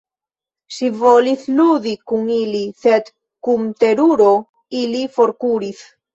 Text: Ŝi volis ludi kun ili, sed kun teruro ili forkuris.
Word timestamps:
Ŝi 0.77 0.87
volis 1.01 1.43
ludi 1.59 1.93
kun 2.13 2.23
ili, 2.37 2.63
sed 2.81 3.13
kun 3.49 3.69
teruro 3.85 4.33
ili 4.83 5.05
forkuris. 5.21 5.87